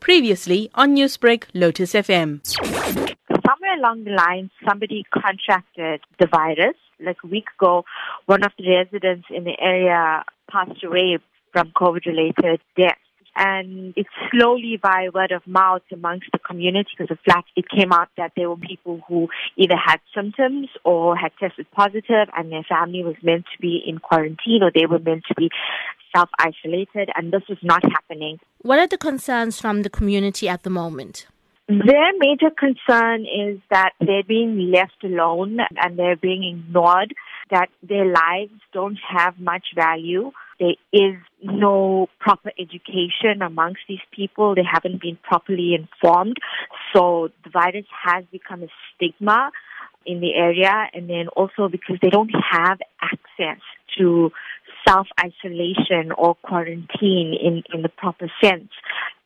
[0.00, 2.40] Previously on Newsbreak, Lotus FM.
[2.46, 6.76] Somewhere along the line, somebody contracted the virus.
[6.98, 7.84] Like a week ago,
[8.26, 11.18] one of the residents in the area passed away
[11.52, 12.98] from COVID-related death
[13.40, 17.90] and it's slowly by word of mouth amongst the community because of flat, it came
[17.90, 22.64] out that there were people who either had symptoms or had tested positive and their
[22.68, 25.48] family was meant to be in quarantine or they were meant to be
[26.14, 28.38] self-isolated and this was not happening.
[28.60, 31.26] What are the concerns from the community at the moment?
[31.66, 37.14] Their major concern is that they're being left alone and they're being ignored,
[37.50, 40.32] that their lives don't have much value.
[40.60, 44.54] There is no proper education amongst these people.
[44.54, 46.36] They haven't been properly informed.
[46.94, 49.50] So the virus has become a stigma
[50.06, 53.62] in the area and then also because they don't have access
[53.98, 54.30] to
[54.86, 58.70] self-isolation or quarantine in, in the proper sense.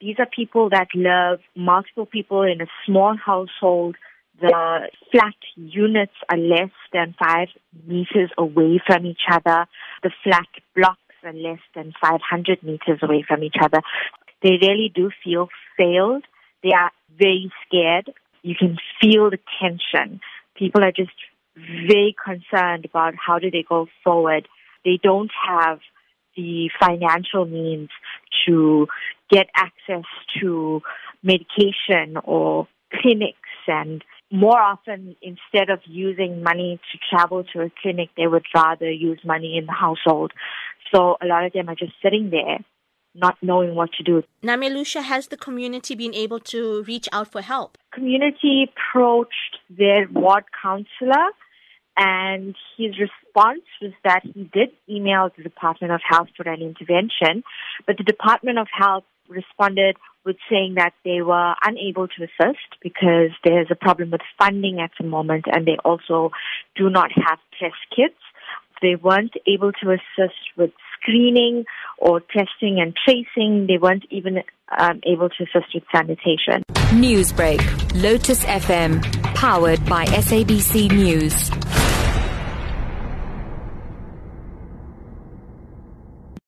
[0.00, 3.96] These are people that live multiple people in a small household.
[4.40, 7.48] The flat units are less than five
[7.86, 9.66] meters away from each other.
[10.02, 13.80] The flat blocks are less than 500 meters away from each other.
[14.42, 16.24] They really do feel failed.
[16.62, 18.12] They are very scared.
[18.42, 20.20] You can feel the tension.
[20.56, 21.12] People are just
[21.56, 24.48] very concerned about how do they go forward.
[24.84, 25.78] They don't have
[26.36, 27.90] the financial means
[28.46, 28.86] to
[29.30, 30.04] get access
[30.40, 30.82] to
[31.22, 32.68] medication or
[33.00, 38.44] clinics and more often instead of using money to travel to a clinic they would
[38.54, 40.32] rather use money in the household
[40.94, 42.58] so a lot of them are just sitting there
[43.14, 44.22] not knowing what to do.
[44.42, 47.76] Namelusha, has the community been able to reach out for help?
[47.92, 51.28] Community approached their ward councillor
[51.96, 57.44] and his response was that he did email the Department of Health for an intervention,
[57.86, 63.30] but the Department of Health responded with saying that they were unable to assist because
[63.44, 66.30] there's a problem with funding at the moment and they also
[66.76, 68.18] do not have test kits.
[68.82, 70.70] They weren't able to assist with
[71.00, 71.64] screening
[71.98, 73.66] or testing and tracing.
[73.66, 74.42] They weren't even
[74.76, 76.62] um, able to assist with sanitation.
[76.90, 79.02] Newsbreak, Lotus FM,
[79.34, 81.61] powered by SABC News.